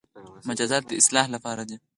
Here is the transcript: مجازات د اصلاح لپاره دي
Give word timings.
مجازات 0.49 0.83
د 0.87 0.91
اصلاح 1.01 1.25
لپاره 1.35 1.63
دي 1.69 1.77